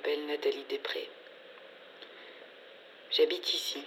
m'appelle 0.00 0.26
Nathalie 0.26 0.64
Després. 0.70 1.06
J'habite 3.10 3.52
ici, 3.52 3.82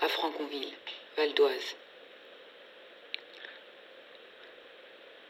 à 0.00 0.08
Franconville, 0.08 0.72
Val 1.16 1.34
d'Oise. 1.34 1.76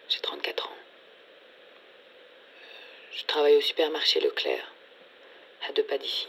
J'ai 0.09 0.21
34 0.21 0.69
ans. 0.69 0.77
Je 3.17 3.25
travaille 3.25 3.57
au 3.57 3.61
supermarché 3.61 4.21
Leclerc, 4.21 4.73
à 5.69 5.73
deux 5.73 5.83
pas 5.83 5.99
d'ici. 5.99 6.29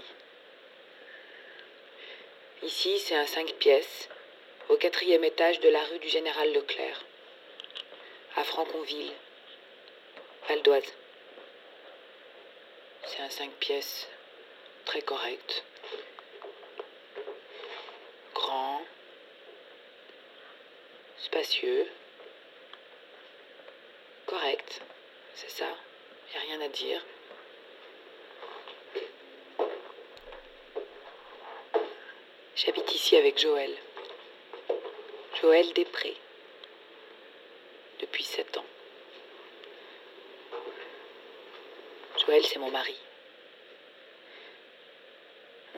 Ici, 2.64 2.98
c'est 2.98 3.16
un 3.16 3.28
5 3.28 3.54
pièces, 3.60 4.10
au 4.70 4.78
quatrième 4.78 5.24
étage 5.24 5.60
de 5.60 5.70
la 5.70 5.84
rue 5.84 6.00
du 6.00 6.10
Général 6.10 6.52
Leclerc, 6.52 7.06
à 8.38 8.44
Franconville, 8.44 9.12
Val 10.48 10.64
d'Oise. 10.64 11.03
Un 13.24 13.30
5 13.30 13.52
pièces 13.52 14.10
très 14.84 15.02
correct. 15.02 15.64
Grand, 18.36 18.82
spacieux, 21.18 21.88
correct, 24.26 24.82
c'est 25.36 25.50
ça, 25.50 25.70
y 26.34 26.38
a 26.38 26.42
rien 26.42 26.62
à 26.66 26.68
dire. 26.68 27.02
J'habite 32.58 32.94
ici 32.94 33.16
avec 33.16 33.40
Joël. 33.40 33.74
Joël 35.40 35.72
Després. 35.72 36.18
Depuis 38.02 38.26
sept 38.26 38.58
ans. 38.58 38.66
Joël, 42.26 42.46
c'est 42.46 42.60
mon 42.60 42.70
mari. 42.70 42.98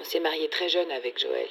On 0.06 0.08
s'est 0.08 0.20
marié 0.20 0.48
très 0.50 0.70
jeune 0.70 0.92
avec 0.92 1.18
Joël. 1.18 1.50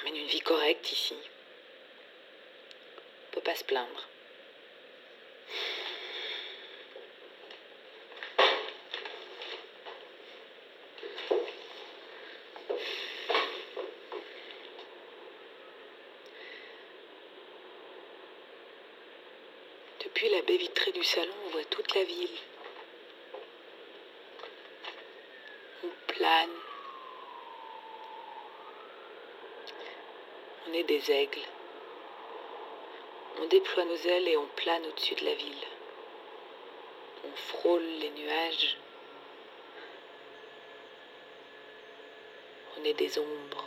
On 0.00 0.04
mène 0.06 0.16
une 0.16 0.28
vie 0.28 0.40
correcte 0.40 0.90
ici. 0.90 1.14
On 3.28 3.34
peut 3.34 3.42
pas 3.42 3.54
se 3.54 3.64
plaindre. 3.64 4.08
Depuis 20.02 20.30
la 20.30 20.40
baie 20.40 20.56
vitrée 20.56 20.92
du 20.92 21.04
salon, 21.04 21.34
on 21.44 21.50
voit 21.50 21.64
toute 21.64 21.94
la 21.94 22.04
ville. 22.04 22.38
On 25.84 26.12
plane. 26.12 26.50
On 30.68 30.72
est 30.72 30.84
des 30.84 31.10
aigles. 31.10 31.46
On 33.40 33.46
déploie 33.46 33.84
nos 33.84 33.96
ailes 33.96 34.28
et 34.28 34.36
on 34.36 34.46
plane 34.56 34.84
au-dessus 34.86 35.14
de 35.14 35.24
la 35.24 35.34
ville. 35.34 35.66
On 37.24 37.36
frôle 37.36 37.82
les 37.82 38.10
nuages. 38.10 38.76
On 42.78 42.84
est 42.84 42.94
des 42.94 43.18
ombres. 43.18 43.64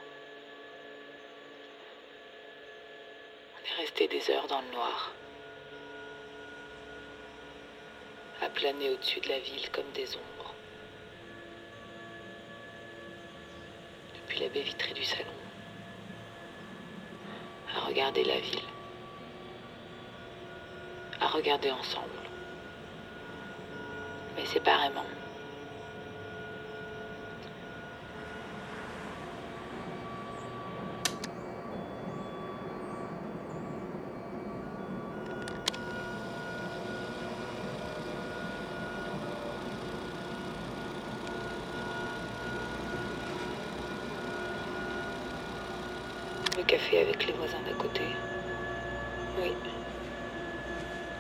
On 3.55 3.65
est 3.65 3.81
resté 3.81 4.07
des 4.07 4.31
heures 4.31 4.47
dans 4.47 4.61
le 4.61 4.71
noir. 4.71 5.13
à 8.41 8.49
planer 8.49 8.89
au-dessus 8.89 9.19
de 9.19 9.29
la 9.29 9.39
ville 9.39 9.69
comme 9.69 9.91
des 9.93 10.15
ombres. 10.15 10.40
Depuis 14.51 14.59
la 14.59 14.63
baie 14.63 14.69
vitrée 14.69 14.93
du 14.93 15.03
salon, 15.03 15.31
à 17.75 17.79
regarder 17.87 18.23
la 18.23 18.39
ville, 18.39 18.59
à 21.19 21.27
regarder 21.27 21.71
ensemble, 21.71 22.07
mais 24.35 24.45
séparément. 24.45 25.05
Café 46.67 47.01
avec 47.01 47.25
les 47.25 47.33
voisins 47.33 47.59
d'à 47.65 47.73
côté. 47.73 48.01
Oui. 49.39 49.51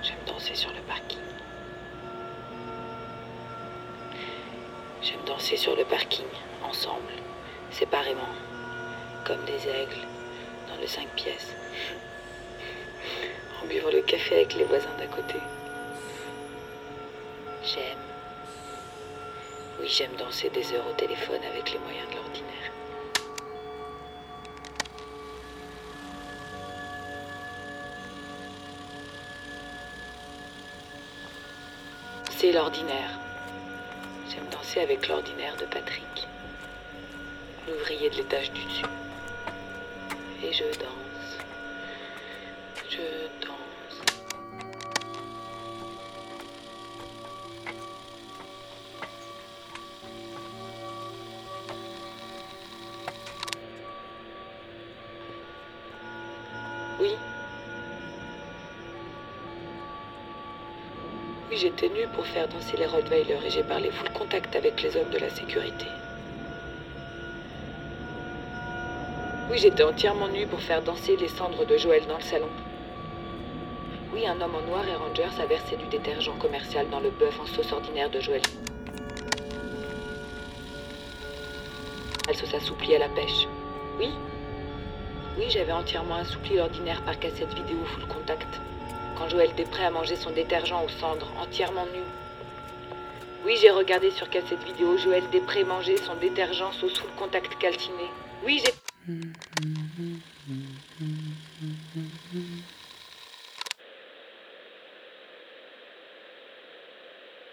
J'aime 0.01 0.23
danser 0.25 0.55
sur 0.55 0.69
le 0.71 0.79
parking. 0.87 1.17
J'aime 5.01 5.23
danser 5.25 5.57
sur 5.57 5.75
le 5.75 5.83
parking, 5.83 6.25
ensemble, 6.63 7.11
séparément, 7.71 8.21
comme 9.25 9.43
des 9.45 9.67
aigles, 9.67 10.07
dans 10.69 10.79
le 10.79 10.87
5 10.87 11.07
pièces. 11.15 11.53
En 13.61 13.67
buvant 13.67 13.89
le 13.91 14.01
café 14.01 14.35
avec 14.35 14.53
les 14.53 14.63
voisins 14.63 14.95
d'à 14.97 15.07
côté. 15.07 15.39
J'aime. 17.63 17.97
Oui, 19.79 19.87
j'aime 19.87 20.15
danser 20.17 20.49
des 20.49 20.73
heures 20.73 20.87
au 20.89 20.93
téléphone 20.93 21.41
avec 21.51 21.73
les 21.73 21.79
moyens 21.79 22.07
de 22.09 22.15
l'ordinaire. 22.15 22.71
L'ordinaire. 32.49 33.19
J'aime 34.27 34.47
danser 34.51 34.79
avec 34.81 35.07
l'ordinaire 35.07 35.55
de 35.57 35.65
Patrick, 35.65 36.27
l'ouvrier 37.67 38.09
de 38.09 38.15
l'étage 38.15 38.51
du 38.51 38.63
dessus. 38.65 38.85
Et 40.43 40.51
je 40.51 40.63
danse. 40.79 41.10
J'étais 61.61 61.89
nue 61.89 62.07
pour 62.15 62.25
faire 62.25 62.47
danser 62.47 62.75
les 62.75 62.87
Rottweiler 62.87 63.37
et 63.45 63.51
j'ai 63.51 63.61
parlé 63.61 63.91
full 63.91 64.09
contact 64.13 64.55
avec 64.55 64.81
les 64.81 64.97
hommes 64.97 65.11
de 65.11 65.19
la 65.19 65.29
sécurité. 65.29 65.85
Oui, 69.47 69.59
j'étais 69.59 69.83
entièrement 69.83 70.27
nue 70.27 70.47
pour 70.47 70.59
faire 70.59 70.81
danser 70.81 71.15
les 71.17 71.27
cendres 71.27 71.63
de 71.67 71.77
Joël 71.77 72.01
dans 72.07 72.17
le 72.17 72.23
salon. 72.23 72.49
Oui, 74.11 74.25
un 74.25 74.41
homme 74.41 74.55
en 74.55 74.67
noir 74.67 74.87
et 74.87 74.95
Rangers 74.95 75.39
a 75.39 75.45
versé 75.45 75.75
du 75.75 75.85
détergent 75.85 76.35
commercial 76.39 76.89
dans 76.89 76.99
le 76.99 77.11
bœuf 77.11 77.39
en 77.39 77.45
sauce 77.45 77.71
ordinaire 77.71 78.09
de 78.09 78.19
Joël. 78.19 78.41
Elle 82.27 82.37
se 82.37 82.47
s'assouplit 82.47 82.95
à 82.95 82.99
la 82.99 83.09
pêche. 83.09 83.47
Oui 83.99 84.09
Oui, 85.37 85.45
j'avais 85.49 85.73
entièrement 85.73 86.15
assoupli 86.15 86.55
l'ordinaire 86.55 87.03
par 87.03 87.19
cassette 87.19 87.53
vidéo 87.53 87.77
full 87.85 88.07
contact 88.07 88.59
quand 89.21 89.29
Joël 89.29 89.53
Després 89.53 89.83
a 89.83 89.91
mangé 89.91 90.15
son 90.15 90.31
détergent 90.31 90.83
aux 90.83 90.89
cendres, 90.99 91.31
entièrement 91.39 91.85
nu. 91.93 91.99
Oui, 93.45 93.55
j'ai 93.61 93.69
regardé 93.69 94.09
sur 94.09 94.27
cassette 94.31 94.63
vidéo 94.63 94.97
Joël 94.97 95.23
Després 95.29 95.63
manger 95.63 95.95
son 95.97 96.15
détergent 96.15 96.71
sauce 96.73 96.97
full 96.97 97.11
contact 97.19 97.55
calciné. 97.59 98.05
Oui, 98.43 98.59
j'ai... 98.65 98.73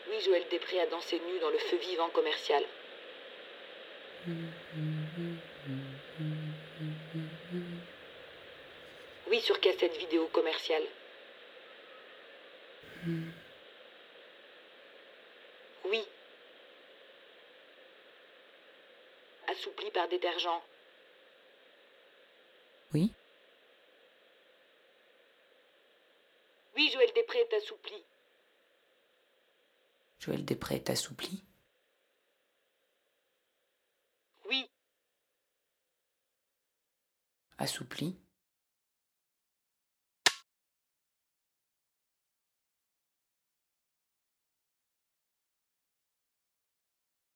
Oui, 0.08 0.16
Joël 0.24 0.44
Després 0.50 0.80
a 0.80 0.86
dansé 0.86 1.20
nu 1.20 1.38
dans 1.40 1.50
le 1.50 1.58
feu 1.58 1.76
vivant 1.76 2.08
commercial. 2.14 2.62
Oui, 9.30 9.40
sur 9.40 9.60
cassette 9.60 9.98
vidéo 9.98 10.30
commerciale. 10.32 10.84
Oui. 15.84 16.04
Assoupli 19.48 19.90
par 19.90 20.08
détergent. 20.08 20.62
Oui. 22.92 23.12
Oui, 26.76 26.90
Joël 26.92 27.10
Després 27.14 27.40
est 27.40 27.54
assoupli. 27.54 28.04
Joël 30.20 30.44
Després 30.44 30.76
est 30.76 30.90
assoupli 30.90 31.44
Oui. 34.46 34.68
Assoupli 37.58 38.18